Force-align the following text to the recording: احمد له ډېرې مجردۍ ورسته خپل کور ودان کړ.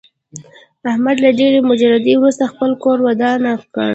احمد 0.89 1.17
له 1.23 1.29
ډېرې 1.39 1.59
مجردۍ 1.71 2.15
ورسته 2.17 2.43
خپل 2.53 2.71
کور 2.83 2.97
ودان 3.07 3.41
کړ. 3.75 3.89